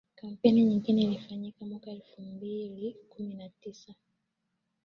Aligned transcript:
kampeini 0.15 0.63
nyingine 0.65 1.01
ilifanyika 1.01 1.65
mwaka 1.65 1.91
elfu 1.91 2.21
mbili 2.21 2.95
kumi 3.09 3.33
na 3.35 3.49
sita 3.49 3.95